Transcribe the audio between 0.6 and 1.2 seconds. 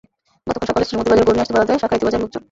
সকালে শ্রীমতী